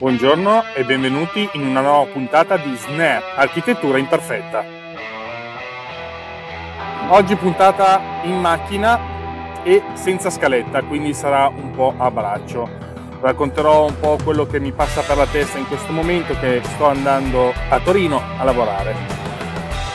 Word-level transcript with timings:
Buongiorno 0.00 0.64
e 0.74 0.82
benvenuti 0.82 1.46
in 1.52 1.66
una 1.66 1.82
nuova 1.82 2.10
puntata 2.10 2.56
di 2.56 2.74
Snap, 2.74 3.22
Architettura 3.36 3.98
Imperfetta. 3.98 4.64
Oggi 7.08 7.36
puntata 7.36 8.00
in 8.22 8.40
macchina 8.40 9.62
e 9.62 9.82
senza 9.92 10.30
scaletta, 10.30 10.84
quindi 10.84 11.12
sarà 11.12 11.48
un 11.48 11.72
po' 11.72 11.92
a 11.98 12.10
braccio. 12.10 12.66
Racconterò 13.20 13.84
un 13.84 14.00
po' 14.00 14.16
quello 14.24 14.46
che 14.46 14.58
mi 14.58 14.72
passa 14.72 15.02
per 15.02 15.18
la 15.18 15.26
testa 15.26 15.58
in 15.58 15.66
questo 15.68 15.92
momento 15.92 16.34
che 16.40 16.62
sto 16.64 16.86
andando 16.86 17.52
a 17.68 17.78
Torino 17.80 18.22
a 18.38 18.44
lavorare. 18.44 18.94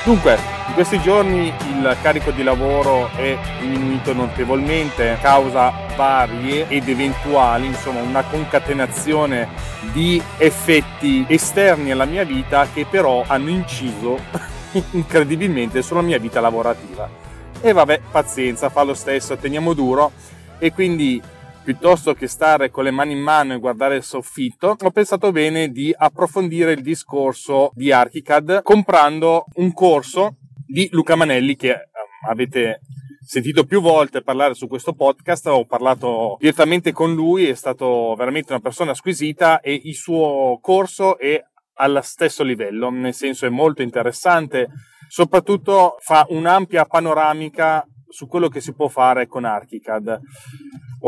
Dunque, 0.04 0.38
questi 0.76 1.00
giorni 1.00 1.48
il 1.48 1.98
carico 2.02 2.32
di 2.32 2.44
lavoro 2.44 3.10
è 3.12 3.38
diminuito 3.62 4.12
notevolmente 4.12 5.18
causa 5.22 5.72
varie 5.96 6.68
ed 6.68 6.90
eventuali, 6.90 7.68
insomma 7.68 8.02
una 8.02 8.24
concatenazione 8.24 9.48
di 9.94 10.22
effetti 10.38 11.26
esterni 11.30 11.92
alla 11.92 12.04
mia 12.04 12.26
vita 12.26 12.68
che 12.74 12.86
però 12.86 13.24
hanno 13.26 13.52
inciso 13.52 14.20
incredibilmente 14.92 15.82
sulla 15.82 16.02
mia 16.02 16.20
vita 16.20 16.42
lavorativa. 16.42 17.10
E 17.62 17.72
vabbè, 17.72 18.02
pazienza, 18.12 18.68
fa 18.68 18.84
lo 18.84 18.94
stesso, 18.94 19.38
teniamo 19.38 19.74
duro 19.74 20.12
e 20.60 20.74
quindi 20.74 21.22
piuttosto 21.64 22.14
che 22.14 22.28
stare 22.28 22.70
con 22.70 22.84
le 22.84 22.92
mani 22.92 23.14
in 23.14 23.22
mano 23.22 23.54
e 23.54 23.60
guardare 23.60 23.96
il 23.96 24.04
soffitto, 24.04 24.76
ho 24.78 24.92
pensato 24.92 25.32
bene 25.32 25.70
di 25.70 25.96
approfondire 25.98 26.74
il 26.74 26.82
discorso 26.82 27.72
di 27.74 27.94
Archicad 27.94 28.62
comprando 28.62 29.46
un 29.56 29.72
corso 29.72 30.36
di 30.66 30.88
Luca 30.92 31.16
Manelli 31.16 31.56
che 31.56 31.72
um, 31.72 32.30
avete 32.30 32.82
sentito 33.26 33.66
più 33.66 33.82
volte 33.82 34.22
parlare 34.22 34.54
su 34.54 34.68
questo 34.68 34.94
podcast, 34.94 35.48
ho 35.48 35.66
parlato 35.66 36.38
direttamente 36.40 36.92
con 36.92 37.14
lui, 37.14 37.48
è 37.48 37.56
stato 37.56 38.14
veramente 38.16 38.52
una 38.52 38.62
persona 38.62 38.94
squisita 38.94 39.62
e 39.62 39.80
il 39.84 39.96
suo 39.96 40.60
corso 40.62 41.18
è 41.18 41.44
allo 41.78 42.02
stesso 42.02 42.44
livello, 42.44 42.90
nel 42.90 43.14
senso 43.14 43.46
è 43.46 43.50
molto 43.50 43.82
interessante, 43.82 44.70
soprattutto 45.10 45.98
fa 46.00 46.26
un'ampia 46.30 46.86
panoramica 46.86 47.86
su 48.08 48.28
quello 48.28 48.48
che 48.48 48.62
si 48.62 48.74
può 48.74 48.88
fare 48.88 49.28
con 49.28 49.44
ArchiCAD. 49.44 50.20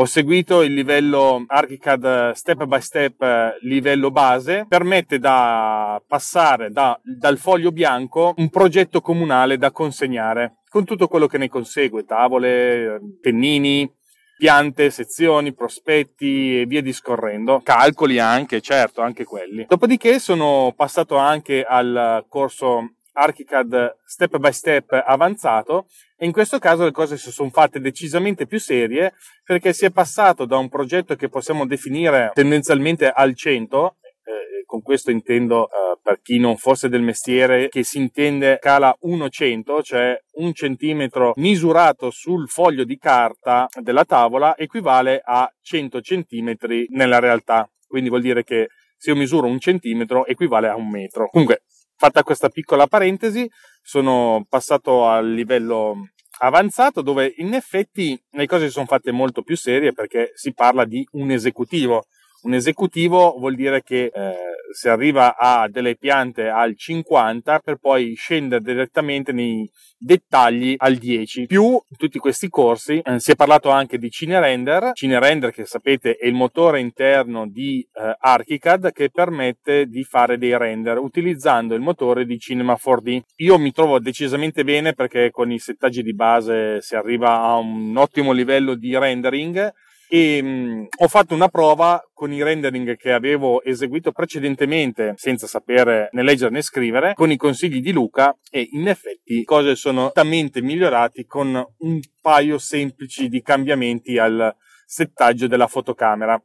Ho 0.00 0.04
seguito 0.04 0.62
il 0.62 0.74
livello 0.74 1.44
ArchiCAD 1.44 2.30
step 2.30 2.66
by 2.66 2.80
step, 2.80 3.56
livello 3.62 4.12
base, 4.12 4.64
permette 4.68 5.18
da 5.18 6.00
passare 6.06 6.70
da, 6.70 6.96
dal 7.02 7.36
foglio 7.36 7.72
bianco 7.72 8.32
un 8.36 8.48
progetto 8.48 9.00
comunale 9.00 9.58
da 9.58 9.72
consegnare 9.72 10.58
con 10.68 10.84
tutto 10.84 11.08
quello 11.08 11.26
che 11.26 11.38
ne 11.38 11.48
consegue, 11.48 12.04
tavole, 12.04 13.00
pennini, 13.20 13.92
piante, 14.36 14.90
sezioni, 14.90 15.52
prospetti 15.52 16.60
e 16.60 16.66
via 16.66 16.80
discorrendo. 16.80 17.60
Calcoli 17.64 18.20
anche, 18.20 18.60
certo, 18.60 19.00
anche 19.00 19.24
quelli. 19.24 19.66
Dopodiché 19.66 20.20
sono 20.20 20.72
passato 20.76 21.16
anche 21.16 21.64
al 21.64 22.24
corso 22.28 22.92
ArchiCAD 23.18 23.96
step 24.04 24.36
by 24.38 24.52
step 24.52 25.02
avanzato 25.04 25.86
e 26.16 26.24
in 26.24 26.32
questo 26.32 26.58
caso 26.58 26.84
le 26.84 26.92
cose 26.92 27.16
si 27.16 27.30
sono 27.30 27.50
fatte 27.50 27.80
decisamente 27.80 28.46
più 28.46 28.60
serie 28.60 29.14
perché 29.44 29.72
si 29.72 29.84
è 29.84 29.90
passato 29.90 30.44
da 30.44 30.56
un 30.56 30.68
progetto 30.68 31.16
che 31.16 31.28
possiamo 31.28 31.66
definire 31.66 32.30
tendenzialmente 32.32 33.10
al 33.10 33.34
100 33.34 33.96
eh, 34.24 34.64
con 34.64 34.82
questo 34.82 35.10
intendo 35.10 35.66
eh, 35.66 35.88
per 36.00 36.20
chi 36.22 36.38
non 36.38 36.56
fosse 36.56 36.88
del 36.88 37.02
mestiere 37.02 37.68
che 37.68 37.82
si 37.82 37.98
intende 37.98 38.58
scala 38.62 38.96
100 39.28 39.82
cioè 39.82 40.18
un 40.34 40.54
centimetro 40.54 41.32
misurato 41.36 42.10
sul 42.10 42.48
foglio 42.48 42.84
di 42.84 42.96
carta 42.98 43.66
della 43.82 44.04
tavola 44.04 44.56
equivale 44.56 45.20
a 45.24 45.52
100 45.60 46.00
centimetri 46.00 46.86
nella 46.90 47.18
realtà. 47.18 47.68
Quindi 47.86 48.08
vuol 48.08 48.22
dire 48.22 48.44
che 48.44 48.68
se 48.96 49.10
io 49.10 49.16
misuro 49.16 49.46
un 49.46 49.58
centimetro 49.58 50.26
equivale 50.26 50.68
a 50.68 50.76
un 50.76 50.88
metro. 50.88 51.28
Comunque 51.28 51.62
Fatta 52.00 52.22
questa 52.22 52.48
piccola 52.48 52.86
parentesi, 52.86 53.50
sono 53.82 54.46
passato 54.48 55.08
al 55.08 55.32
livello 55.32 56.10
avanzato 56.38 57.02
dove 57.02 57.34
in 57.38 57.54
effetti 57.54 58.16
le 58.30 58.46
cose 58.46 58.66
si 58.66 58.70
sono 58.70 58.86
fatte 58.86 59.10
molto 59.10 59.42
più 59.42 59.56
serie 59.56 59.92
perché 59.92 60.30
si 60.34 60.54
parla 60.54 60.84
di 60.84 61.04
un 61.14 61.32
esecutivo. 61.32 62.04
Un 62.42 62.54
esecutivo 62.54 63.34
vuol 63.38 63.56
dire 63.56 63.82
che 63.82 64.12
eh, 64.14 64.36
si 64.72 64.88
arriva 64.88 65.36
a 65.36 65.68
delle 65.68 65.96
piante 65.96 66.48
al 66.48 66.76
50 66.76 67.58
per 67.58 67.76
poi 67.76 68.14
scendere 68.14 68.62
direttamente 68.62 69.32
nei 69.32 69.68
dettagli 69.98 70.74
al 70.76 70.94
10. 70.94 71.46
Più 71.46 71.80
tutti 71.96 72.18
questi 72.18 72.48
corsi 72.48 73.00
eh, 73.00 73.18
si 73.18 73.32
è 73.32 73.34
parlato 73.34 73.70
anche 73.70 73.98
di 73.98 74.08
CineRender, 74.08 74.92
CineRender 74.92 75.50
che 75.50 75.64
sapete 75.64 76.16
è 76.16 76.26
il 76.26 76.34
motore 76.34 76.78
interno 76.80 77.48
di 77.48 77.86
eh, 77.92 78.16
ArchiCAD 78.18 78.92
che 78.92 79.10
permette 79.10 79.86
di 79.86 80.04
fare 80.04 80.38
dei 80.38 80.56
render 80.56 80.98
utilizzando 80.98 81.74
il 81.74 81.80
motore 81.80 82.24
di 82.24 82.38
Cinema 82.38 82.78
4D. 82.80 83.20
Io 83.36 83.58
mi 83.58 83.72
trovo 83.72 83.98
decisamente 83.98 84.62
bene 84.62 84.92
perché 84.92 85.30
con 85.30 85.50
i 85.50 85.58
settaggi 85.58 86.02
di 86.02 86.14
base 86.14 86.80
si 86.82 86.94
arriva 86.94 87.40
a 87.40 87.56
un 87.56 87.96
ottimo 87.96 88.30
livello 88.32 88.74
di 88.74 88.96
rendering 88.96 89.72
e 90.08 90.42
mh, 90.42 90.86
ho 91.00 91.08
fatto 91.08 91.34
una 91.34 91.48
prova 91.48 92.02
con 92.14 92.32
i 92.32 92.42
rendering 92.42 92.96
che 92.96 93.12
avevo 93.12 93.62
eseguito 93.62 94.10
precedentemente 94.12 95.14
senza 95.16 95.46
sapere 95.46 96.08
né 96.12 96.22
leggere 96.22 96.50
né 96.50 96.62
scrivere 96.62 97.12
con 97.14 97.30
i 97.30 97.36
consigli 97.36 97.80
di 97.80 97.92
Luca 97.92 98.36
e 98.50 98.68
in 98.72 98.88
effetti 98.88 99.44
cose 99.44 99.76
sono 99.76 100.04
nettamente 100.04 100.62
migliorate 100.62 101.26
con 101.26 101.62
un 101.78 102.00
paio 102.20 102.58
semplici 102.58 103.28
di 103.28 103.42
cambiamenti 103.42 104.18
al 104.18 104.54
settaggio 104.86 105.46
della 105.46 105.66
fotocamera 105.66 106.42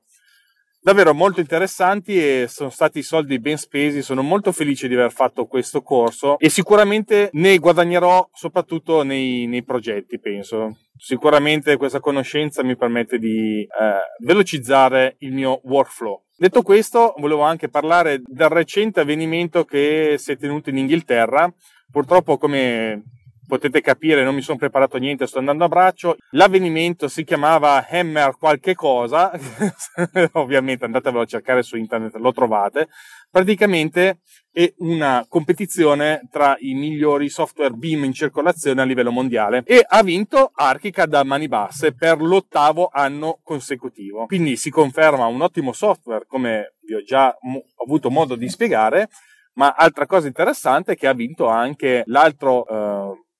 davvero 0.84 1.14
molto 1.14 1.40
interessanti 1.40 2.18
e 2.18 2.48
sono 2.48 2.70
stati 2.70 3.02
soldi 3.02 3.40
ben 3.40 3.58
spesi. 3.58 4.02
Sono 4.02 4.22
molto 4.22 4.52
felice 4.52 4.88
di 4.88 4.94
aver 4.94 5.12
fatto 5.12 5.46
questo 5.46 5.82
corso 5.82 6.38
e 6.38 6.50
sicuramente 6.50 7.30
ne 7.34 7.58
guadagnerò 7.58 8.30
soprattutto 8.34 9.02
nei, 9.04 9.48
nei 9.48 9.64
progetti, 9.64 10.20
penso. 10.20 10.78
Sicuramente 10.96 11.78
questa 11.78 12.00
conoscenza 12.00 12.64
mi 12.64 12.76
permette 12.76 13.18
di 13.18 13.62
eh, 13.62 13.68
velocizzare 14.20 15.16
il 15.20 15.34
mio 15.34 15.62
workflow. 15.64 16.22
Detto 16.36 16.62
questo, 16.62 17.14
volevo 17.18 17.42
anche 17.42 17.70
parlare 17.70 18.22
del 18.26 18.50
recente 18.50 19.00
avvenimento 19.00 19.64
che 19.64 20.16
si 20.18 20.34
è 20.34 20.38
tenuto 20.38 20.70
in 20.70 20.78
Inghilterra. 20.78 21.52
Purtroppo, 21.90 22.38
come 22.38 23.04
potete 23.48 23.82
capire 23.82 24.24
non 24.24 24.36
mi 24.36 24.42
sono 24.42 24.58
preparato 24.58 24.98
niente, 24.98 25.28
sto 25.28 25.40
andando 25.40 25.66
a 25.66 25.68
braccio. 25.70 26.18
L'avvenimento 26.32 27.08
si 27.08 27.24
chiamava 27.24 27.86
Hammer 27.90 28.36
qualche 28.38 28.76
cosa, 28.76 29.32
ovviamente 30.34 30.86
andatevelo 30.86 31.24
a 31.24 31.26
cercare 31.26 31.64
su 31.64 31.78
internet, 31.78 32.16
lo 32.16 32.32
trovate. 32.32 32.88
Praticamente 33.30 34.20
è 34.52 34.72
una 34.78 35.26
competizione 35.28 36.28
tra 36.30 36.56
i 36.60 36.76
migliori 36.76 37.28
software 37.30 37.74
BIM 37.74 38.04
in 38.04 38.14
circolazione 38.14 38.82
a 38.82 38.86
livello 38.86 39.10
mondiale 39.10 39.64
e 39.66 39.84
ha 39.84 40.04
vinto 40.04 40.52
Archicad 40.54 41.12
a 41.16 41.24
mani 41.24 41.48
basse 41.48 41.94
per 41.94 42.22
l'ottavo 42.22 42.90
anno 42.92 43.40
consecutivo. 43.42 44.28
Quindi 44.28 44.56
si 44.56 44.70
conferma 44.70 45.26
un 45.26 45.42
ottimo 45.42 45.74
software, 45.74 46.26
come 46.28 46.76
vi 46.86 46.94
ho 46.94 47.02
già 47.02 47.36
mo- 47.42 47.64
avuto 47.84 48.12
modo 48.12 48.36
di 48.36 48.48
spiegare, 48.48 49.10
ma 49.56 49.74
altra 49.76 50.06
cosa 50.06 50.28
interessante 50.28 50.94
è 50.94 50.96
che 50.96 51.08
ha 51.08 51.14
vinto 51.14 51.48
anche 51.48 52.04
l'altro 52.06 52.68
eh, 52.68 52.93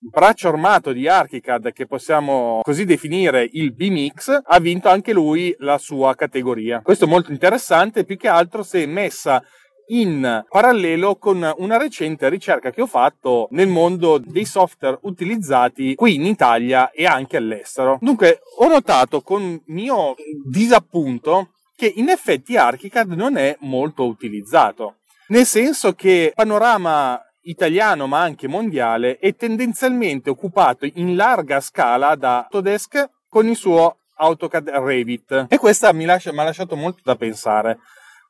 braccio 0.10 0.50
armato 0.50 0.92
di 0.92 1.08
Archicad 1.08 1.72
che 1.72 1.86
possiamo 1.86 2.60
così 2.62 2.84
definire 2.86 3.48
il 3.54 3.74
B-Mix 3.74 4.42
ha 4.44 4.60
vinto 4.60 4.90
anche 4.90 5.14
lui 5.14 5.56
la 5.60 5.78
sua 5.78 6.14
categoria. 6.16 6.82
Questo 6.82 7.06
è 7.06 7.08
molto 7.08 7.32
interessante 7.32 8.04
più 8.04 8.18
che 8.18 8.28
altro 8.28 8.64
se 8.64 8.86
messa 8.86 9.44
in 9.88 10.46
parallelo 10.48 11.16
con 11.16 11.54
una 11.58 11.78
recente 11.78 12.30
ricerca 12.30 12.72
che 12.72 12.82
ho 12.82 12.88
fatto 12.88 13.48
nel 13.52 13.68
mondo 13.68 14.18
dei 14.18 14.46
software 14.46 15.00
utilizzati 15.02 15.96
qui 15.96 16.16
in 16.16 16.26
Italia 16.26 16.92
e 16.92 17.06
anche 17.06 17.38
all'estero. 17.38 17.98
Dunque 18.02 18.40
ho 18.60 18.68
notato 18.68 19.22
con 19.22 19.62
mio 19.68 20.16
disappunto 20.46 21.52
che 21.76 21.92
in 21.96 22.10
effetti 22.10 22.56
Archicad 22.56 23.12
non 23.12 23.38
è 23.38 23.56
molto 23.62 24.06
utilizzato. 24.06 24.98
Nel 25.28 25.46
senso 25.46 25.94
che 25.94 26.32
panorama 26.36 27.20
italiano 27.44 28.08
ma 28.08 28.22
anche 28.22 28.48
mondiale 28.48 29.18
è 29.18 29.36
tendenzialmente 29.36 30.30
occupato 30.30 30.88
in 30.94 31.16
larga 31.16 31.60
scala 31.60 32.16
da 32.16 32.40
Autodesk 32.40 33.10
con 33.30 33.48
il 33.48 33.56
suo 33.56 33.98
AutoCAD 34.16 34.70
Revit. 34.70 35.48
E 35.50 35.58
questa 35.58 35.92
mi, 35.94 36.06
lascia, 36.06 36.32
mi 36.32 36.40
ha 36.40 36.44
lasciato 36.44 36.76
molto 36.76 37.02
da 37.04 37.16
pensare 37.16 37.80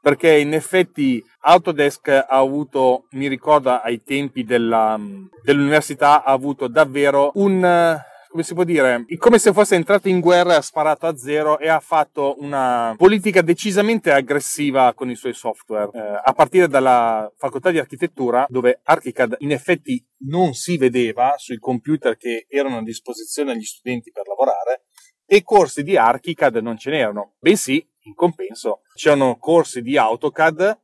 perché 0.03 0.37
in 0.37 0.53
effetti 0.53 1.23
Autodesk 1.41 2.09
ha 2.09 2.25
avuto, 2.27 3.05
mi 3.11 3.27
ricordo 3.27 3.69
ai 3.69 4.03
tempi 4.03 4.43
della, 4.43 4.99
dell'università, 5.41 6.25
ha 6.25 6.31
avuto 6.33 6.67
davvero 6.67 7.31
un 7.35 8.01
come 8.33 8.45
si 8.45 8.55
può 8.55 8.63
dire, 8.63 9.05
come 9.19 9.37
se 9.37 9.53
fosse 9.53 9.75
entrato 9.75 10.09
in 10.09 10.19
guerra, 10.19 10.57
ha 10.57 10.61
sparato 10.63 11.05
a 11.05 11.15
zero 11.15 11.59
e 11.59 11.69
ha 11.69 11.79
fatto 11.79 12.35
una 12.39 12.95
politica 12.97 13.43
decisamente 13.43 14.11
aggressiva 14.11 14.91
con 14.95 15.11
i 15.11 15.15
suoi 15.15 15.35
software, 15.35 15.91
eh, 15.93 16.21
a 16.23 16.33
partire 16.33 16.67
dalla 16.67 17.31
facoltà 17.37 17.69
di 17.69 17.77
architettura, 17.77 18.47
dove 18.49 18.79
ArchiCAD 18.81 19.35
in 19.41 19.51
effetti 19.51 20.03
non 20.25 20.53
si 20.53 20.77
vedeva 20.77 21.35
sui 21.37 21.59
computer 21.59 22.17
che 22.17 22.47
erano 22.49 22.77
a 22.77 22.81
disposizione 22.81 23.51
agli 23.51 23.61
studenti 23.61 24.09
per 24.09 24.25
lavorare, 24.25 24.85
e 25.27 25.43
corsi 25.43 25.83
di 25.83 25.95
ArchiCAD 25.95 26.55
non 26.55 26.75
ce 26.75 26.89
n'erano, 26.89 27.35
bensì 27.37 27.87
in 28.05 28.15
compenso 28.15 28.81
c'erano 28.95 29.37
corsi 29.37 29.83
di 29.83 29.95
AutoCAD 29.95 30.79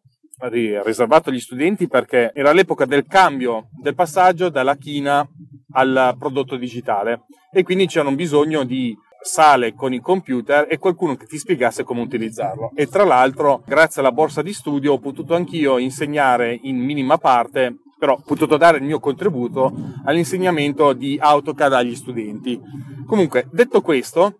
riservato 0.47 1.29
agli 1.29 1.39
studenti 1.39 1.87
perché 1.87 2.31
era 2.33 2.53
l'epoca 2.53 2.85
del 2.85 3.05
cambio, 3.05 3.69
del 3.81 3.95
passaggio 3.95 4.49
dalla 4.49 4.75
china 4.75 5.27
al 5.71 6.15
prodotto 6.17 6.55
digitale 6.55 7.23
e 7.51 7.63
quindi 7.63 7.87
c'era 7.87 8.09
bisogno 8.11 8.63
di 8.63 8.95
sale 9.21 9.73
con 9.73 9.93
il 9.93 10.01
computer 10.01 10.67
e 10.69 10.77
qualcuno 10.77 11.15
che 11.15 11.25
ti 11.25 11.37
spiegasse 11.37 11.83
come 11.83 12.01
utilizzarlo. 12.01 12.71
E 12.73 12.87
tra 12.87 13.03
l'altro, 13.03 13.63
grazie 13.65 14.01
alla 14.01 14.11
borsa 14.11 14.41
di 14.41 14.53
studio, 14.53 14.93
ho 14.93 14.99
potuto 14.99 15.35
anch'io 15.35 15.77
insegnare 15.77 16.57
in 16.63 16.77
minima 16.77 17.17
parte, 17.17 17.79
però 17.97 18.13
ho 18.13 18.23
potuto 18.25 18.55
dare 18.55 18.77
il 18.77 18.83
mio 18.83 18.99
contributo 18.99 19.73
all'insegnamento 20.05 20.93
di 20.93 21.17
AutoCAD 21.19 21.73
agli 21.73 21.95
studenti. 21.95 22.59
Comunque, 23.05 23.47
detto 23.51 23.81
questo, 23.81 24.37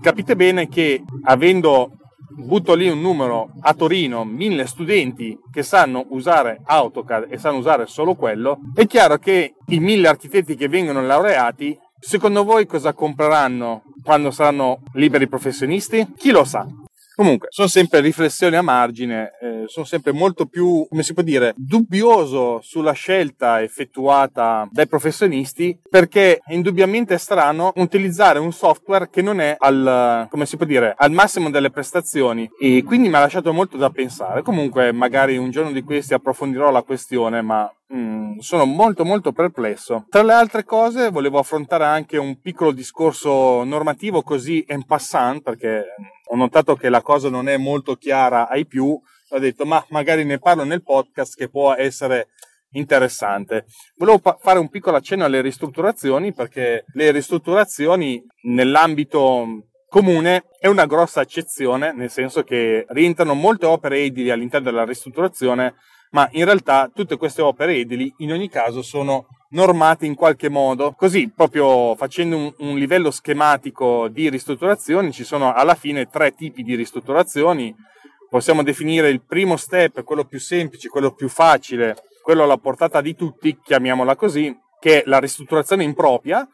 capite 0.00 0.36
bene 0.36 0.68
che 0.68 1.02
avendo 1.24 1.98
butto 2.36 2.74
lì 2.74 2.88
un 2.88 3.00
numero 3.00 3.50
a 3.60 3.74
Torino, 3.74 4.24
mille 4.24 4.66
studenti 4.66 5.38
che 5.50 5.62
sanno 5.62 6.06
usare 6.10 6.60
AutoCAD 6.64 7.26
e 7.30 7.38
sanno 7.38 7.58
usare 7.58 7.86
solo 7.86 8.14
quello, 8.14 8.58
è 8.74 8.86
chiaro 8.86 9.18
che 9.18 9.54
i 9.68 9.78
mille 9.78 10.08
architetti 10.08 10.56
che 10.56 10.68
vengono 10.68 11.02
laureati, 11.02 11.78
secondo 11.98 12.44
voi 12.44 12.66
cosa 12.66 12.92
compreranno 12.92 13.82
quando 14.02 14.30
saranno 14.30 14.80
liberi 14.92 15.28
professionisti? 15.28 16.12
Chi 16.16 16.30
lo 16.30 16.44
sa? 16.44 16.66
Comunque, 17.14 17.46
sono 17.50 17.68
sempre 17.68 18.00
riflessioni 18.00 18.56
a 18.56 18.62
margine, 18.62 19.32
eh, 19.40 19.64
sono 19.66 19.86
sempre 19.86 20.12
molto 20.12 20.46
più, 20.46 20.84
come 20.88 21.04
si 21.04 21.14
può 21.14 21.22
dire, 21.22 21.54
dubbioso 21.56 22.60
sulla 22.60 22.92
scelta 22.92 23.62
effettuata 23.62 24.68
dai 24.70 24.88
professionisti 24.88 25.78
perché 25.88 26.40
è 26.44 26.54
indubbiamente 26.54 27.16
strano 27.18 27.72
utilizzare 27.76 28.40
un 28.40 28.52
software 28.52 29.10
che 29.10 29.22
non 29.22 29.40
è 29.40 29.54
al, 29.56 30.26
come 30.28 30.44
si 30.44 30.56
può 30.56 30.66
dire, 30.66 30.92
al 30.96 31.12
massimo 31.12 31.50
delle 31.50 31.70
prestazioni 31.70 32.50
e 32.60 32.82
quindi 32.84 33.08
mi 33.08 33.14
ha 33.14 33.20
lasciato 33.20 33.52
molto 33.52 33.76
da 33.76 33.90
pensare. 33.90 34.42
Comunque, 34.42 34.90
magari 34.90 35.36
un 35.36 35.50
giorno 35.50 35.70
di 35.70 35.82
questi 35.82 36.14
approfondirò 36.14 36.72
la 36.72 36.82
questione, 36.82 37.42
ma 37.42 37.72
Mm, 37.94 38.38
sono 38.38 38.64
molto 38.64 39.04
molto 39.04 39.32
perplesso. 39.32 40.06
Tra 40.08 40.22
le 40.22 40.32
altre 40.32 40.64
cose 40.64 41.10
volevo 41.10 41.38
affrontare 41.38 41.84
anche 41.84 42.16
un 42.16 42.40
piccolo 42.40 42.72
discorso 42.72 43.62
normativo 43.62 44.22
così 44.22 44.64
en 44.66 44.84
passant 44.84 45.42
perché 45.42 45.84
ho 46.34 46.36
notato 46.36 46.74
che 46.74 46.88
la 46.88 47.00
cosa 47.00 47.30
non 47.30 47.48
è 47.48 47.56
molto 47.56 47.94
chiara 47.94 48.48
ai 48.48 48.66
più. 48.66 49.00
Ho 49.30 49.38
detto 49.38 49.64
ma 49.64 49.84
magari 49.90 50.24
ne 50.24 50.38
parlo 50.38 50.64
nel 50.64 50.82
podcast 50.82 51.36
che 51.36 51.48
può 51.48 51.72
essere 51.74 52.30
interessante. 52.70 53.66
Volevo 53.96 54.18
pa- 54.18 54.36
fare 54.40 54.58
un 54.58 54.68
piccolo 54.68 54.96
accenno 54.96 55.24
alle 55.24 55.40
ristrutturazioni 55.40 56.34
perché 56.34 56.86
le 56.92 57.12
ristrutturazioni 57.12 58.20
nell'ambito 58.46 59.68
comune 59.88 60.46
è 60.58 60.66
una 60.66 60.86
grossa 60.86 61.20
eccezione, 61.20 61.92
nel 61.92 62.10
senso 62.10 62.42
che 62.42 62.84
rientrano 62.88 63.34
molte 63.34 63.66
opere 63.66 63.98
edili 63.98 64.30
all'interno 64.30 64.70
della 64.70 64.84
ristrutturazione 64.84 65.76
ma 66.14 66.28
in 66.32 66.44
realtà 66.44 66.90
tutte 66.94 67.16
queste 67.16 67.42
opere 67.42 67.74
edili 67.74 68.12
in 68.18 68.32
ogni 68.32 68.48
caso 68.48 68.82
sono 68.82 69.26
normate 69.50 70.06
in 70.06 70.14
qualche 70.14 70.48
modo. 70.48 70.92
Così, 70.92 71.30
proprio 71.34 71.94
facendo 71.96 72.36
un, 72.36 72.54
un, 72.58 72.76
livello 72.78 73.10
schematico 73.10 74.08
di 74.08 74.30
ristrutturazioni, 74.30 75.12
ci 75.12 75.24
sono 75.24 75.52
alla 75.52 75.74
fine 75.74 76.06
tre 76.06 76.32
tipi 76.34 76.62
di 76.62 76.76
ristrutturazioni. 76.76 77.74
Possiamo 78.30 78.62
definire 78.62 79.10
il 79.10 79.22
primo 79.22 79.56
step, 79.56 80.02
quello 80.04 80.24
più 80.24 80.38
semplice, 80.38 80.88
quello 80.88 81.12
più 81.12 81.28
facile, 81.28 81.96
quello 82.22 82.44
alla 82.44 82.58
portata 82.58 83.00
di 83.00 83.14
tutti, 83.16 83.58
chiamiamola 83.62 84.16
così, 84.16 84.56
che 84.80 85.02
è 85.02 85.04
la 85.06 85.18
ristrutturazione 85.18 85.82
impropria, 85.82 86.48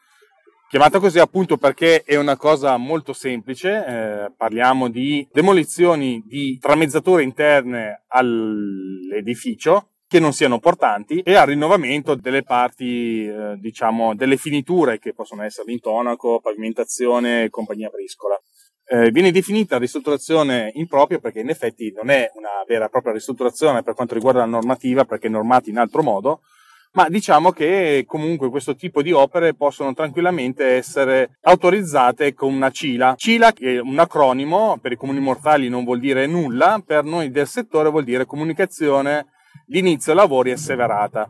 Chiamata 0.70 1.00
così 1.00 1.19
appunto 1.19 1.56
perché 1.56 2.05
è 2.05 2.14
una 2.14 2.37
cosa 2.37 2.76
molto 2.76 3.12
semplice, 3.12 3.84
eh, 3.84 4.32
parliamo 4.37 4.88
di 4.88 5.26
demolizioni 5.32 6.22
di 6.25 6.61
tramezzature 6.61 7.25
interne 7.25 8.05
all'edificio 8.06 9.88
che 10.06 10.20
non 10.20 10.32
siano 10.32 10.61
portanti 10.61 11.22
e 11.22 11.34
al 11.34 11.49
rinnovamento 11.49 12.14
delle 12.14 12.44
parti, 12.44 13.26
eh, 13.26 13.56
diciamo, 13.58 14.14
delle 14.14 14.37
finiture 14.37 15.00
che 15.00 15.12
possono 15.12 15.43
essere 15.43 15.72
l'intonaco, 15.72 16.38
pavimentazione 16.38 17.43
e 17.43 17.50
compagnia 17.50 17.88
briscola. 17.88 18.40
Eh, 18.87 19.11
viene 19.11 19.32
definita 19.32 19.76
ristrutturazione 19.76 20.70
impropria 20.75 21.19
perché 21.19 21.40
in 21.40 21.49
effetti 21.49 21.90
non 21.90 22.11
è 22.11 22.31
una 22.37 22.62
vera 22.64 22.84
e 22.84 22.90
propria 22.90 23.12
ristrutturazione 23.12 23.82
per 23.82 23.94
quanto 23.94 24.14
riguarda 24.14 24.38
la 24.38 24.46
normativa 24.46 25.05
perché 25.05 25.26
è 25.26 25.31
normata 25.31 25.69
in 25.69 25.78
altro 25.78 26.05
modo, 26.05 26.43
ma 26.92 27.08
diciamo 27.08 27.52
che 27.52 28.04
comunque 28.06 28.50
questo 28.50 28.75
tipo 28.75 29.02
di 29.02 29.12
opere 29.12 29.54
possono 29.54 29.94
tranquillamente 29.94 30.64
essere 30.64 31.38
autorizzate 31.42 32.34
con 32.34 32.52
una 32.52 32.70
CILA. 32.70 33.14
CILA 33.16 33.52
che 33.52 33.76
è 33.76 33.81
un 33.81 33.98
acronimo, 33.98 34.78
per 34.81 34.92
i 34.92 34.96
comuni 34.96 35.20
mortali 35.20 35.69
non 35.69 35.84
vuol 35.84 36.00
dire 36.00 36.26
nulla, 36.26 36.82
per 36.84 37.04
noi 37.04 37.31
del 37.31 37.46
settore 37.46 37.90
vuol 37.90 38.04
dire 38.04 38.26
comunicazione 38.26 39.26
di 39.66 39.78
inizio 39.78 40.14
lavori 40.14 40.50
asseverata. 40.50 41.28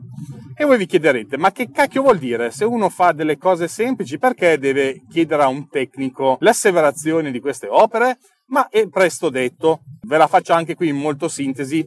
E 0.57 0.65
voi 0.65 0.79
vi 0.79 0.87
chiederete, 0.87 1.37
ma 1.37 1.53
che 1.53 1.71
cacchio 1.71 2.03
vuol 2.03 2.19
dire? 2.19 2.51
Se 2.51 2.65
uno 2.65 2.89
fa 2.89 3.13
delle 3.13 3.37
cose 3.37 3.69
semplici, 3.69 4.19
perché 4.19 4.59
deve 4.59 5.03
chiedere 5.11 5.43
a 5.43 5.49
un 5.49 5.69
tecnico 5.69 6.37
l'asseverazione 6.41 7.31
di 7.31 7.41
queste 7.41 7.67
opere? 7.67 8.19
Ma 8.47 8.69
è 8.69 8.89
presto 8.89 9.31
detto, 9.31 9.81
ve 10.03 10.17
la 10.17 10.27
faccio 10.27 10.53
anche 10.53 10.75
qui 10.75 10.89
in 10.89 10.97
molto 10.97 11.29
sintesi. 11.29 11.87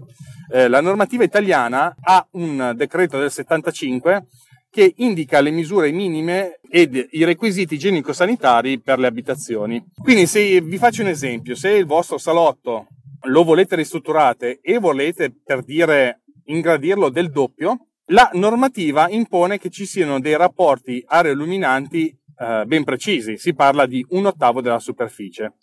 Eh, 0.51 0.67
la 0.67 0.81
normativa 0.81 1.23
italiana 1.23 1.95
ha 2.01 2.27
un 2.31 2.73
decreto 2.75 3.19
del 3.19 3.31
75 3.31 4.27
che 4.69 4.93
indica 4.97 5.39
le 5.39 5.51
misure 5.51 5.91
minime 5.91 6.59
ed 6.67 7.09
i 7.11 7.23
requisiti 7.23 7.75
igienico-sanitari 7.75 8.81
per 8.81 8.97
le 8.97 9.05
abitazioni. 9.05 9.83
Quindi 9.95 10.25
se 10.25 10.59
vi 10.61 10.77
faccio 10.77 11.03
un 11.03 11.09
esempio, 11.09 11.53
se 11.55 11.69
il 11.69 11.85
vostro 11.85 12.17
salotto 12.17 12.87
lo 13.27 13.43
volete 13.43 13.75
ristrutturate 13.75 14.59
e 14.61 14.79
volete 14.79 15.31
per 15.45 15.63
dire 15.63 16.23
ingradirlo 16.45 17.09
del 17.09 17.29
doppio, 17.29 17.89
la 18.07 18.29
normativa 18.33 19.07
impone 19.09 19.59
che 19.59 19.69
ci 19.69 19.85
siano 19.85 20.19
dei 20.19 20.35
rapporti 20.35 21.03
aeroluminanti 21.05 22.07
eh, 22.35 22.63
ben 22.65 22.83
precisi, 22.83 23.37
si 23.37 23.53
parla 23.53 23.85
di 23.85 24.05
un 24.09 24.25
ottavo 24.25 24.59
della 24.59 24.79
superficie. 24.79 25.53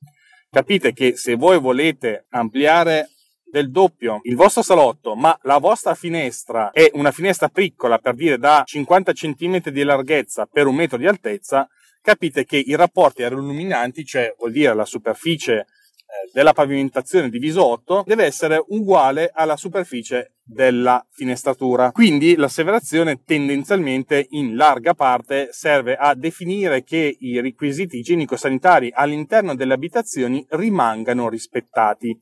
Capite 0.49 0.93
che 0.93 1.17
se 1.17 1.35
voi 1.35 1.59
volete 1.59 2.27
ampliare 2.31 3.09
del 3.51 3.71
doppio 3.71 4.21
il 4.23 4.37
vostro 4.37 4.63
salotto, 4.63 5.15
ma 5.15 5.37
la 5.43 5.59
vostra 5.59 5.95
finestra 5.95 6.71
è 6.71 6.91
una 6.95 7.11
finestra 7.11 7.49
piccola, 7.49 7.99
per 7.99 8.15
dire 8.15 8.39
da 8.39 8.63
50 8.65 9.13
cm 9.13 9.71
di 9.71 9.83
larghezza 9.83 10.47
per 10.47 10.67
un 10.67 10.75
metro 10.75 10.97
di 10.97 11.07
altezza, 11.07 11.69
capite 12.03 12.45
che 12.45 12.57
i 12.57 12.75
rapporti 12.77 13.23
aeroluminanti, 13.23 14.05
cioè 14.05 14.35
vuol 14.39 14.53
dire 14.53 14.75
la 14.75 14.85
superficie 14.85 15.67
eh, 16.11 16.31
della 16.33 16.53
pavimentazione 16.53 17.29
diviso 17.29 17.65
8 17.65 18.05
deve 18.07 18.25
essere 18.25 18.63
uguale 18.69 19.31
alla 19.33 19.57
superficie 19.57 20.35
della 20.43 21.05
finestratura. 21.11 21.93
Quindi 21.93 22.35
l'asseverazione 22.35 23.23
tendenzialmente 23.25 24.27
in 24.31 24.57
larga 24.57 24.95
parte 24.95 25.51
serve 25.53 25.95
a 25.95 26.15
definire 26.15 26.83
che 26.83 27.17
i 27.21 27.41
requisiti 27.41 27.99
igienico-sanitari 27.99 28.91
all'interno 28.93 29.55
delle 29.55 29.75
abitazioni 29.75 30.45
rimangano 30.51 31.29
rispettati 31.29 32.19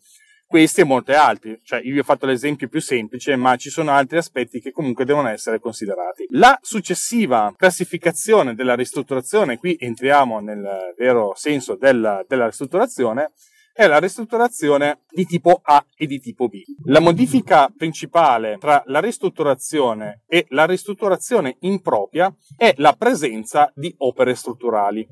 questi 0.48 0.80
e 0.80 0.84
molti 0.84 1.12
altri. 1.12 1.60
Cioè, 1.62 1.80
io 1.84 1.92
vi 1.92 1.98
ho 2.00 2.04
fatto 2.04 2.26
l'esempio 2.26 2.68
più 2.68 2.80
semplice, 2.80 3.36
ma 3.36 3.54
ci 3.56 3.70
sono 3.70 3.92
altri 3.92 4.16
aspetti 4.16 4.60
che 4.60 4.72
comunque 4.72 5.04
devono 5.04 5.28
essere 5.28 5.60
considerati. 5.60 6.26
La 6.30 6.58
successiva 6.62 7.52
classificazione 7.56 8.54
della 8.54 8.74
ristrutturazione, 8.74 9.58
qui 9.58 9.76
entriamo 9.78 10.40
nel 10.40 10.94
vero 10.96 11.34
senso 11.36 11.76
della, 11.76 12.24
della 12.26 12.46
ristrutturazione, 12.46 13.32
è 13.78 13.86
la 13.86 14.00
ristrutturazione 14.00 15.02
di 15.08 15.24
tipo 15.24 15.60
A 15.62 15.86
e 15.96 16.06
di 16.06 16.18
tipo 16.18 16.48
B. 16.48 16.62
La 16.86 16.98
modifica 16.98 17.72
principale 17.76 18.56
tra 18.58 18.82
la 18.86 18.98
ristrutturazione 18.98 20.24
e 20.26 20.46
la 20.48 20.66
ristrutturazione 20.66 21.58
impropria 21.60 22.34
è 22.56 22.74
la 22.78 22.94
presenza 22.98 23.70
di 23.76 23.94
opere 23.98 24.34
strutturali. 24.34 25.06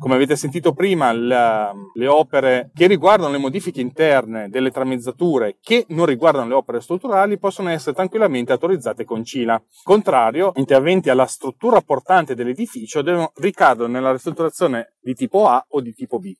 Come 0.00 0.16
avete 0.16 0.34
sentito 0.34 0.72
prima, 0.72 1.12
la, 1.12 1.72
le 1.94 2.06
opere 2.08 2.72
che 2.74 2.88
riguardano 2.88 3.30
le 3.30 3.38
modifiche 3.38 3.80
interne 3.80 4.48
delle 4.48 4.72
tramezzature 4.72 5.58
che 5.60 5.84
non 5.90 6.04
riguardano 6.04 6.48
le 6.48 6.54
opere 6.54 6.80
strutturali 6.80 7.38
possono 7.38 7.68
essere 7.68 7.94
tranquillamente 7.94 8.50
autorizzate 8.50 9.04
con 9.04 9.22
CILA. 9.22 9.62
Contrario, 9.84 10.50
interventi 10.56 11.08
alla 11.08 11.26
struttura 11.26 11.80
portante 11.82 12.34
dell'edificio 12.34 13.00
devono, 13.00 13.30
ricadono 13.36 13.92
nella 13.92 14.10
ristrutturazione 14.10 14.96
di 15.00 15.14
tipo 15.14 15.46
A 15.46 15.64
o 15.68 15.80
di 15.80 15.94
tipo 15.94 16.18
B. 16.18 16.34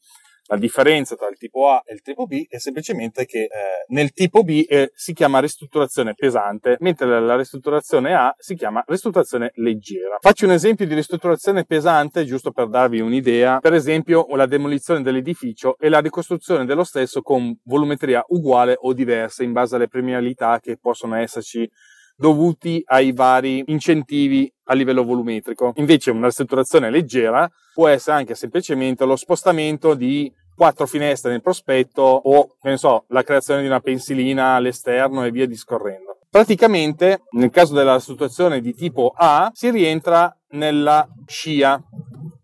La 0.51 0.57
differenza 0.57 1.15
tra 1.15 1.29
il 1.29 1.37
tipo 1.37 1.69
A 1.69 1.83
e 1.85 1.93
il 1.93 2.01
tipo 2.01 2.27
B 2.27 2.47
è 2.49 2.59
semplicemente 2.59 3.27
che 3.27 3.43
eh, 3.43 3.49
nel 3.89 4.13
tipo 4.13 4.43
B 4.43 4.65
eh, 4.67 4.91
si 4.95 5.13
chiama 5.13 5.41
ristrutturazione 5.41 6.15
pesante, 6.15 6.79
mentre 6.81 7.21
la 7.21 7.37
ristrutturazione 7.37 8.15
A 8.15 8.35
si 8.39 8.55
chiama 8.55 8.83
ristrutturazione 8.87 9.53
leggera. 9.57 10.17
Faccio 10.21 10.47
un 10.47 10.53
esempio 10.53 10.87
di 10.87 10.95
ristrutturazione 10.95 11.65
pesante, 11.65 12.25
giusto 12.25 12.51
per 12.51 12.69
darvi 12.69 13.01
un'idea. 13.01 13.59
Per 13.59 13.75
esempio, 13.75 14.27
la 14.37 14.47
demolizione 14.47 15.03
dell'edificio 15.03 15.77
e 15.79 15.91
la 15.91 16.01
ricostruzione 16.01 16.65
dello 16.65 16.85
stesso 16.85 17.21
con 17.21 17.55
volumetria 17.65 18.25
uguale 18.29 18.75
o 18.79 18.95
diversa 18.95 19.43
in 19.43 19.53
base 19.53 19.77
alle 19.77 19.89
premialità 19.89 20.61
che 20.61 20.79
possono 20.79 21.17
esserci 21.17 21.71
dovuti 22.19 22.83
ai 22.87 23.13
vari 23.13 23.63
incentivi 23.67 24.53
a 24.65 24.75
livello 24.75 25.05
volumetrico. 25.05 25.73
Invece 25.77 26.11
una 26.11 26.27
ristrutturazione 26.27 26.91
leggera 26.91 27.49
può 27.73 27.87
essere 27.87 28.17
anche 28.17 28.35
semplicemente 28.35 29.05
lo 29.05 29.15
spostamento 29.15 29.95
di 29.95 30.31
quattro 30.55 30.87
finestre 30.87 31.31
nel 31.31 31.41
prospetto 31.41 32.03
o, 32.03 32.57
che 32.61 32.71
ne 32.71 32.77
so, 32.77 33.05
la 33.09 33.23
creazione 33.23 33.61
di 33.61 33.69
una 33.69 33.79
pensilina 33.79 34.55
all'esterno 34.55 35.25
e 35.25 35.31
via 35.31 35.47
discorrendo. 35.47 36.19
Praticamente, 36.29 37.23
nel 37.31 37.51
caso 37.51 37.73
della 37.73 38.01
situazione 38.01 38.61
di 38.61 38.75
tipo 38.75 39.13
A, 39.17 39.51
si 39.55 39.71
rientra 39.71 40.37
nella 40.51 41.09
SCIA. 41.25 41.81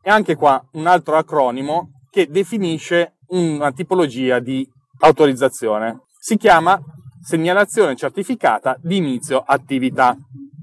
E 0.01 0.11
anche 0.11 0.37
qua 0.37 0.63
un 0.75 0.87
altro 0.87 1.17
acronimo 1.17 2.03
che 2.11 2.29
definisce 2.29 3.17
una 3.29 3.73
tipologia 3.73 4.39
di 4.39 4.67
autorizzazione. 5.01 6.05
Si 6.17 6.37
chiama 6.37 6.81
segnalazione 7.25 7.97
certificata 7.97 8.77
di 8.81 8.97
inizio 8.97 9.43
attività. 9.45 10.17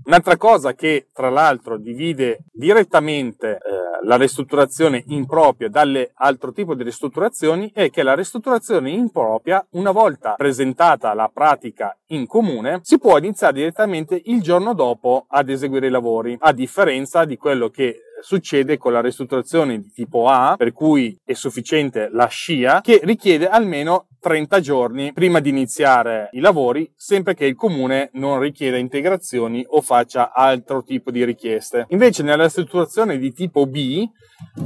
Un'altra 0.03 0.37
cosa 0.37 0.73
che 0.73 1.09
tra 1.11 1.29
l'altro 1.29 1.77
divide 1.77 2.45
direttamente 2.51 3.51
eh, 3.51 3.59
la 4.03 4.17
ristrutturazione 4.17 5.03
impropria 5.07 5.69
dall'altro 5.69 6.51
tipo 6.51 6.73
di 6.73 6.83
ristrutturazioni 6.83 7.71
è 7.73 7.89
che 7.89 8.03
la 8.03 8.15
ristrutturazione 8.15 8.89
impropria, 8.89 9.65
una 9.71 9.91
volta 9.91 10.33
presentata 10.33 11.13
la 11.13 11.29
pratica 11.31 11.95
in 12.07 12.25
comune, 12.25 12.79
si 12.81 12.97
può 12.97 13.17
iniziare 13.17 13.53
direttamente 13.53 14.19
il 14.25 14.41
giorno 14.41 14.73
dopo 14.73 15.25
ad 15.27 15.49
eseguire 15.49 15.87
i 15.87 15.91
lavori, 15.91 16.35
a 16.39 16.51
differenza 16.51 17.25
di 17.25 17.37
quello 17.37 17.69
che 17.69 18.01
succede 18.21 18.77
con 18.77 18.93
la 18.93 19.01
ristrutturazione 19.01 19.79
di 19.79 19.91
tipo 19.91 20.27
A, 20.27 20.55
per 20.57 20.71
cui 20.71 21.17
è 21.23 21.33
sufficiente 21.33 22.09
la 22.11 22.27
scia, 22.27 22.81
che 22.81 23.01
richiede 23.03 23.47
almeno 23.47 24.07
30 24.19 24.59
giorni 24.59 25.13
prima 25.13 25.39
di 25.39 25.49
iniziare 25.49 26.29
i 26.33 26.39
lavori, 26.39 26.91
sempre 26.95 27.33
che 27.33 27.45
il 27.45 27.55
comune 27.55 28.09
non 28.13 28.39
richieda 28.39 28.77
integrazioni 28.77 29.65
o 29.67 29.81
faccia 29.81 30.31
altro 30.31 30.83
tipo 30.83 31.11
di 31.11 31.25
richieste. 31.25 31.85
Invece 31.89 32.23
nella 32.23 32.43
ristrutturazione 32.43 33.17
di 33.17 33.33
tipo 33.33 33.65
B 33.65 34.07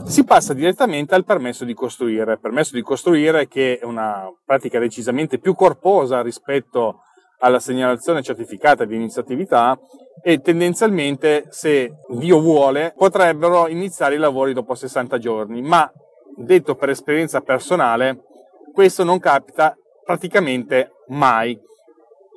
si 0.06 0.24
passa 0.24 0.54
direttamente 0.54 1.16
al 1.16 1.24
permesso 1.24 1.64
di 1.64 1.74
costruire. 1.74 2.38
Permesso 2.38 2.76
di 2.76 2.82
costruire 2.82 3.48
che 3.48 3.80
è 3.80 3.86
una 3.86 4.30
pratica 4.44 4.80
decisamente 4.80 5.40
più 5.40 5.56
corposa 5.56 6.22
rispetto 6.22 7.00
alla 7.40 7.60
segnalazione 7.60 8.22
certificata 8.22 8.86
di 8.86 8.96
inizio 8.96 9.22
attività 9.22 9.78
e 10.22 10.40
tendenzialmente, 10.40 11.46
se 11.50 11.92
Dio 12.10 12.40
vuole, 12.40 12.94
potrebbero 12.96 13.68
iniziare 13.68 14.16
i 14.16 14.20
lavori 14.20 14.54
dopo 14.54 14.74
60 14.74 15.18
giorni, 15.18 15.62
ma 15.62 15.90
detto 16.36 16.76
per 16.76 16.90
esperienza 16.90 17.42
personale, 17.42 18.24
questo 18.74 19.04
non 19.04 19.20
capita 19.20 19.76
praticamente 20.04 20.92
mai. 21.08 21.60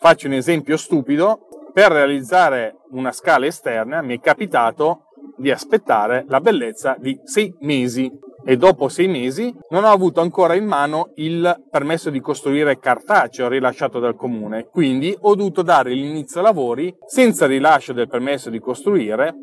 Faccio 0.01 0.27
un 0.27 0.35
esempio 0.35 0.77
stupido, 0.77 1.47
per 1.73 1.93
realizzare 1.93 2.77
una 2.91 3.13
scala 3.13 3.47
esterna 3.47 4.03
mi 4.03 4.17
è 4.17 4.21
capitato 4.21 5.05
di 5.37 5.51
aspettare 5.51 6.25
la 6.29 6.41
bellezza 6.41 6.97
di 6.99 7.19
sei 7.25 7.55
mesi 7.61 8.11
e 8.49 8.57
dopo 8.57 8.89
sei 8.89 9.09
mesi 9.09 9.55
non 9.69 9.85
ho 9.85 9.91
avuto 9.91 10.23
ancora 10.23 10.55
in 10.55 10.65
mano 10.65 11.11
il 11.17 11.67
permesso 11.71 12.09
di 12.09 12.19
costruire 12.19 12.79
cartaceo 12.79 13.47
rilasciato 13.47 13.99
dal 13.99 14.17
comune, 14.17 14.69
quindi 14.71 15.15
ho 15.21 15.35
dovuto 15.35 15.61
dare 15.61 15.93
l'inizio 15.93 16.41
lavori 16.41 16.97
senza 17.05 17.45
rilascio 17.45 17.93
del 17.93 18.09
permesso 18.09 18.49
di 18.49 18.59
costruire, 18.59 19.35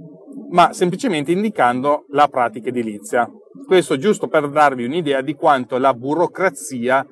ma 0.50 0.74
semplicemente 0.74 1.32
indicando 1.32 2.06
la 2.14 2.28
pratica 2.28 2.70
edilizia. 2.70 3.30
Questo 3.68 3.96
giusto 4.00 4.28
per 4.28 4.50
darvi 4.50 4.86
un'idea 4.86 5.22
di 5.22 5.36
quanto 5.36 5.78
la 5.78 5.94
burocrazia 5.94 7.06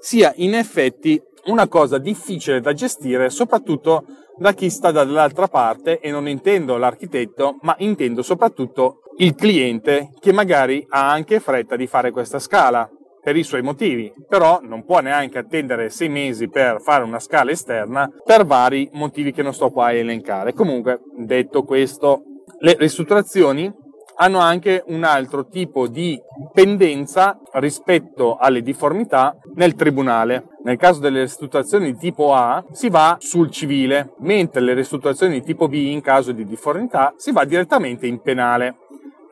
sia 0.00 0.32
in 0.38 0.52
effetti 0.52 1.22
una 1.44 1.68
cosa 1.68 1.98
difficile 1.98 2.60
da 2.60 2.72
gestire, 2.72 3.30
soprattutto 3.30 4.04
da 4.36 4.52
chi 4.52 4.68
sta 4.68 4.90
dall'altra 4.90 5.46
parte 5.46 6.00
e 6.00 6.10
non 6.10 6.26
intendo 6.26 6.76
l'architetto, 6.76 7.58
ma 7.60 7.76
intendo 7.78 8.22
soprattutto 8.22 9.02
il 9.18 9.34
cliente 9.34 10.10
che 10.20 10.32
magari 10.32 10.84
ha 10.88 11.10
anche 11.10 11.40
fretta 11.40 11.76
di 11.76 11.86
fare 11.86 12.10
questa 12.10 12.38
scala 12.38 12.88
per 13.22 13.36
i 13.36 13.42
suoi 13.42 13.62
motivi, 13.62 14.12
però 14.28 14.60
non 14.62 14.84
può 14.84 15.00
neanche 15.00 15.38
attendere 15.38 15.90
sei 15.90 16.08
mesi 16.08 16.48
per 16.48 16.80
fare 16.80 17.02
una 17.02 17.18
scala 17.18 17.50
esterna 17.50 18.08
per 18.24 18.44
vari 18.44 18.88
motivi 18.92 19.32
che 19.32 19.42
non 19.42 19.52
sto 19.52 19.70
qua 19.70 19.86
a 19.86 19.92
elencare. 19.92 20.52
Comunque, 20.52 21.00
detto 21.16 21.64
questo, 21.64 22.22
le 22.60 22.76
ristrutturazioni 22.78 23.72
hanno 24.18 24.38
anche 24.38 24.82
un 24.86 25.02
altro 25.02 25.46
tipo 25.46 25.88
di 25.88 26.18
pendenza 26.52 27.38
rispetto 27.54 28.36
alle 28.36 28.62
difformità 28.62 29.36
nel 29.54 29.74
tribunale. 29.74 30.44
Nel 30.62 30.76
caso 30.76 31.00
delle 31.00 31.22
ristrutturazioni 31.22 31.92
di 31.92 31.98
tipo 31.98 32.32
A 32.32 32.64
si 32.72 32.88
va 32.88 33.16
sul 33.18 33.50
civile, 33.50 34.14
mentre 34.20 34.60
le 34.60 34.74
ristrutturazioni 34.74 35.40
di 35.40 35.42
tipo 35.42 35.68
B 35.68 35.74
in 35.74 36.00
caso 36.00 36.32
di 36.32 36.46
difformità 36.46 37.12
si 37.16 37.32
va 37.32 37.44
direttamente 37.44 38.06
in 38.06 38.20
penale. 38.20 38.76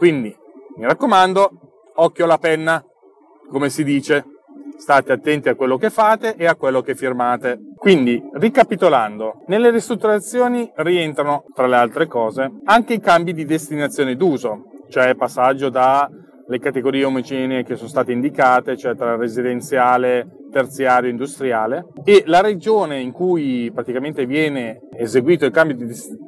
Quindi 0.05 0.37
mi 0.77 0.85
raccomando, 0.85 1.51
occhio 1.95 2.25
alla 2.27 2.37
penna, 2.37 2.85
come 3.49 3.71
si 3.71 3.83
dice, 3.83 4.23
state 4.77 5.13
attenti 5.13 5.49
a 5.49 5.55
quello 5.55 5.79
che 5.79 5.89
fate 5.89 6.37
e 6.37 6.45
a 6.45 6.57
quello 6.57 6.83
che 6.83 6.95
firmate. 6.95 7.59
Quindi, 7.75 8.23
ricapitolando, 8.35 9.45
nelle 9.47 9.71
ristrutturazioni 9.71 10.71
rientrano, 10.75 11.45
tra 11.55 11.67
le 11.67 11.77
altre 11.77 12.07
cose, 12.07 12.53
anche 12.65 12.93
i 12.93 13.01
cambi 13.01 13.33
di 13.33 13.47
destinazione 13.47 14.15
d'uso, 14.15 14.65
cioè 14.91 15.15
passaggio 15.15 15.71
dalle 15.71 16.59
categorie 16.61 17.07
omogenee 17.07 17.65
che 17.65 17.77
sono 17.77 17.89
state 17.89 18.13
indicate, 18.13 18.77
cioè 18.77 18.95
tra 18.95 19.17
residenziale, 19.17 20.29
terziario, 20.53 21.09
industriale, 21.09 21.87
e 22.05 22.25
la 22.27 22.43
regione 22.43 23.01
in 23.01 23.11
cui 23.11 23.71
praticamente 23.73 24.27
viene 24.27 24.83
eseguito 24.99 25.47
il 25.47 25.51
cambio 25.51 25.79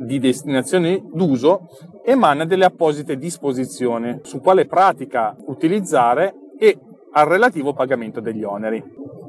di 0.00 0.18
destinazione 0.18 0.98
d'uso 1.12 1.68
emana 2.08 2.44
delle 2.44 2.64
apposite 2.64 3.16
disposizioni 3.16 4.20
su 4.22 4.40
quale 4.40 4.66
pratica 4.66 5.34
utilizzare 5.46 6.34
e 6.56 6.78
al 7.10 7.26
relativo 7.26 7.72
pagamento 7.72 8.20
degli 8.20 8.44
oneri. 8.44 8.80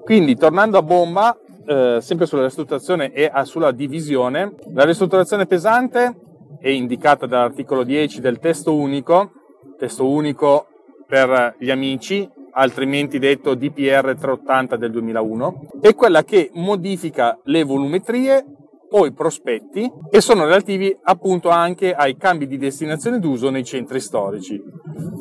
Quindi, 0.04 0.36
tornando 0.36 0.78
a 0.78 0.84
bomba, 0.84 1.36
eh, 1.66 1.98
sempre 2.02 2.28
sulla 2.28 2.44
ristrutturazione 2.44 3.12
e 3.12 3.32
sulla 3.44 3.72
divisione, 3.72 4.54
la 4.74 4.86
ristrutturazione 4.86 5.48
pesante 5.48 6.16
è 6.60 6.70
indicata 6.70 7.26
dall'articolo 7.26 7.84
10 7.84 8.22
del 8.22 8.38
testo 8.38 8.76
unico, 8.76 9.32
testo 9.80 10.08
unico 10.08 10.68
per 11.08 11.56
gli 11.58 11.72
amici, 11.72 12.30
altrimenti 12.52 13.18
detto 13.18 13.56
DPR 13.56 14.16
380 14.16 14.76
del 14.76 14.92
2001, 14.92 15.70
è 15.82 15.96
quella 15.96 16.24
che 16.24 16.52
modifica 16.54 17.40
le 17.46 17.64
volumetrie 17.64 18.46
o 18.92 19.06
i 19.06 19.14
prospetti 19.14 19.92
e 20.10 20.22
sono 20.22 20.46
relativi 20.46 20.96
appunto 21.04 21.50
anche 21.50 21.94
ai 21.94 22.18
cambi 22.18 22.48
di 22.48 22.58
destinazione 22.58 23.20
d'uso 23.20 23.50
nei 23.50 23.64
centri 23.64 24.00
storici. 24.00 24.62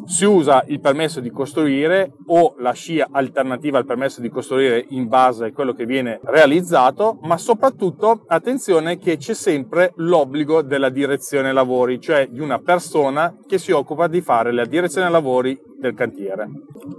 Si 0.07 0.25
usa 0.25 0.65
il 0.69 0.81
permesso 0.81 1.21
di 1.21 1.31
costruire 1.31 2.13
o 2.27 2.55
la 2.59 2.73
scia 2.73 3.09
alternativa 3.11 3.79
al 3.79 3.87
permesso 3.87 4.21
di 4.21 4.29
costruire 4.29 4.85
in 4.91 5.09
base 5.09 5.47
a 5.47 5.53
quello 5.53 5.73
che 5.73 5.85
viene 5.85 6.21
realizzato, 6.23 7.19
ma 7.23 7.37
soprattutto 7.37 8.23
attenzione 8.29 8.99
che 8.99 9.17
c'è 9.17 9.35
sempre 9.35 9.93
l'obbligo 9.97 10.63
della 10.63 10.91
direzione 10.91 11.53
lavori, 11.53 12.01
cioè 12.01 12.29
di 12.29 12.41
una 12.41 12.61
persona 12.61 13.37
che 13.47 13.59
si 13.59 13.73
occupa 13.73 14.07
di 14.07 14.21
fare 14.21 14.53
la 14.53 14.65
direzione 14.65 15.11
lavori 15.11 15.61
del 15.79 15.95
cantiere. 15.95 16.49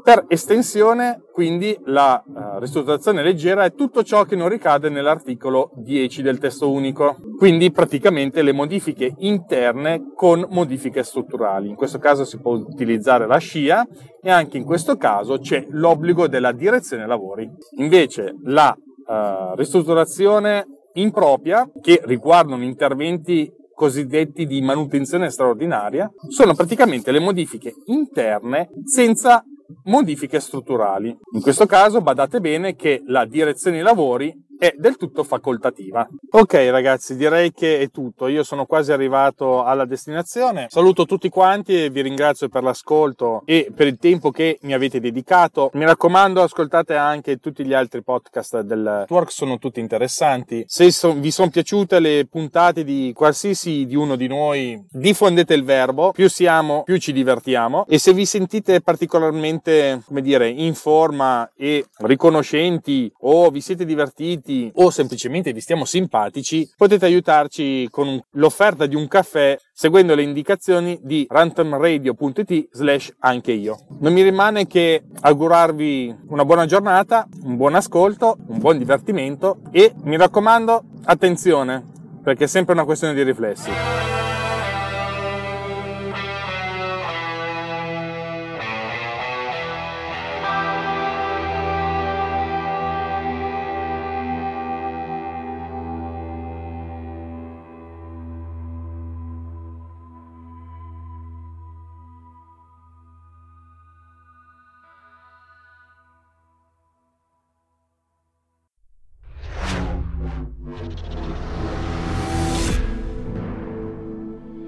Per 0.03 0.25
estensione, 0.27 1.23
quindi, 1.31 1.77
la 1.85 2.21
uh, 2.25 2.59
ristrutturazione 2.59 3.23
leggera 3.23 3.63
è 3.63 3.73
tutto 3.73 4.03
ciò 4.03 4.23
che 4.23 4.35
non 4.35 4.49
ricade 4.49 4.89
nell'articolo 4.89 5.71
10 5.75 6.21
del 6.21 6.37
testo 6.37 6.56
unico, 6.65 7.17
quindi 7.37 7.71
praticamente 7.71 8.41
le 8.41 8.53
modifiche 8.53 9.13
interne 9.17 10.11
con 10.15 10.45
modifiche 10.49 11.03
strutturali. 11.03 11.69
In 11.69 11.75
questo 11.75 11.99
caso 11.99 12.25
si 12.25 12.39
può 12.39 12.53
utilizzare 12.53 13.27
la 13.27 13.37
scia 13.37 13.85
e 14.21 14.29
anche 14.29 14.57
in 14.57 14.63
questo 14.63 14.97
caso 14.97 15.37
c'è 15.37 15.65
l'obbligo 15.69 16.27
della 16.27 16.51
direzione 16.51 17.05
lavori. 17.05 17.49
Invece 17.77 18.35
la 18.43 18.75
uh, 18.75 19.55
ristrutturazione 19.55 20.65
impropria, 20.93 21.69
che 21.81 22.01
riguardano 22.05 22.63
interventi 22.63 23.51
cosiddetti 23.75 24.47
di 24.47 24.61
manutenzione 24.61 25.29
straordinaria, 25.29 26.11
sono 26.29 26.55
praticamente 26.55 27.11
le 27.11 27.19
modifiche 27.19 27.75
interne 27.85 28.69
senza 28.83 29.43
modifiche 29.83 30.39
strutturali. 30.39 31.15
In 31.33 31.41
questo 31.41 31.65
caso 31.65 32.01
badate 32.01 32.39
bene 32.39 32.75
che 32.75 33.03
la 33.05 33.25
direzione 33.25 33.81
lavori 33.81 34.33
è 34.57 34.73
del 34.77 34.97
tutto 34.97 35.23
facoltativa. 35.23 36.07
Ok 36.31 36.53
ragazzi, 36.69 37.15
direi 37.15 37.51
che 37.51 37.79
è 37.79 37.89
tutto. 37.89 38.27
Io 38.27 38.43
sono 38.43 38.65
quasi 38.65 38.91
arrivato 38.91 39.63
alla 39.63 39.85
destinazione. 39.85 40.67
Saluto 40.69 41.05
tutti 41.05 41.29
quanti 41.29 41.83
e 41.83 41.89
vi 41.89 42.01
ringrazio 42.01 42.49
per 42.49 42.63
l'ascolto 42.63 43.43
e 43.45 43.71
per 43.73 43.87
il 43.87 43.97
tempo 43.97 44.31
che 44.31 44.57
mi 44.61 44.73
avete 44.73 44.99
dedicato. 44.99 45.69
Mi 45.73 45.85
raccomando, 45.85 46.41
ascoltate 46.41 46.95
anche 46.95 47.37
tutti 47.37 47.65
gli 47.65 47.73
altri 47.73 48.03
podcast 48.03 48.61
del 48.61 48.79
network, 48.79 49.31
sono 49.31 49.57
tutti 49.57 49.79
interessanti. 49.79 50.63
Se 50.67 50.91
son, 50.91 51.19
vi 51.19 51.31
sono 51.31 51.49
piaciute 51.49 51.99
le 51.99 52.27
puntate 52.29 52.83
di 52.83 53.11
qualsiasi 53.15 53.85
di 53.85 53.95
uno 53.95 54.15
di 54.15 54.27
noi, 54.27 54.83
diffondete 54.89 55.53
il 55.53 55.63
verbo. 55.63 56.11
Più 56.11 56.29
siamo, 56.29 56.83
più 56.83 56.97
ci 56.97 57.13
divertiamo. 57.13 57.85
E 57.87 57.99
se 57.99 58.13
vi 58.13 58.25
sentite 58.25 58.81
particolarmente, 58.81 60.01
come 60.05 60.21
dire, 60.21 60.49
in 60.49 60.73
forma 60.73 61.49
e 61.55 61.85
riconoscenti 61.97 63.11
o 63.19 63.49
vi 63.49 63.61
siete 63.61 63.85
divertiti 63.85 64.46
iscritti 64.47 64.71
o 64.75 64.89
semplicemente 64.89 65.51
vi 65.51 65.59
stiamo 65.59 65.85
simpatici, 65.85 66.69
potete 66.75 67.05
aiutarci 67.05 67.87
con 67.91 68.19
l'offerta 68.31 68.85
di 68.85 68.95
un 68.95 69.07
caffè 69.07 69.57
seguendo 69.73 70.15
le 70.15 70.23
indicazioni 70.23 70.97
di 71.03 71.27
rantomradio.it 71.29 72.69
slash 72.71 73.13
anche 73.19 73.51
io. 73.51 73.77
Non 73.99 74.13
mi 74.13 74.23
rimane 74.23 74.65
che 74.65 75.03
augurarvi 75.21 76.15
una 76.29 76.45
buona 76.45 76.65
giornata, 76.65 77.27
un 77.43 77.57
buon 77.57 77.75
ascolto, 77.75 78.37
un 78.47 78.59
buon 78.59 78.77
divertimento 78.77 79.59
e 79.71 79.93
mi 80.03 80.17
raccomando 80.17 80.83
attenzione 81.03 81.85
perché 82.23 82.45
è 82.45 82.47
sempre 82.47 82.73
una 82.73 82.85
questione 82.85 83.13
di 83.13 83.23
riflessi. 83.23 84.26